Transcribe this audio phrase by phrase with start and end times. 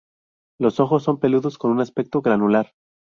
[0.59, 2.73] Los ojos son peludos con un aspecto granular.